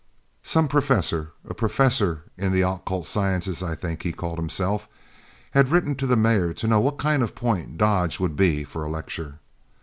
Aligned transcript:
"Some 0.41 0.67
professor, 0.67 1.31
a 1.47 1.53
professor 1.53 2.23
in 2.35 2.51
the 2.51 2.63
occult 2.63 3.05
sciences 3.05 3.61
I 3.61 3.75
think 3.75 4.01
he 4.01 4.11
called 4.11 4.39
himself, 4.39 4.87
had 5.51 5.69
written 5.69 5.93
to 5.97 6.07
the 6.07 6.17
mayor 6.17 6.55
to 6.55 6.67
know 6.67 6.79
what 6.79 6.97
kind 6.97 7.21
of 7.21 7.29
a 7.29 7.33
point 7.33 7.77
Dodge 7.77 8.19
would 8.19 8.35
be 8.35 8.63
for 8.63 8.83
a 8.83 8.89
lecture. 8.89 9.37